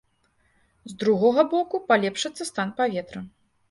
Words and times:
З 0.93 0.97
другога 1.03 1.47
боку, 1.53 1.75
палепшыцца 1.93 2.43
стан 2.53 2.77
паветра. 2.85 3.19